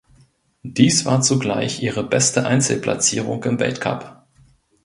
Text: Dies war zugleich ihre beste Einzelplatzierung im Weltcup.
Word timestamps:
Dies 0.63 1.05
war 1.05 1.21
zugleich 1.21 1.83
ihre 1.83 2.03
beste 2.03 2.43
Einzelplatzierung 2.47 3.43
im 3.43 3.59
Weltcup. 3.59 4.25